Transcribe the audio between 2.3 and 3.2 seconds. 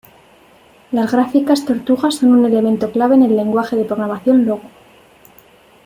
un elemento clave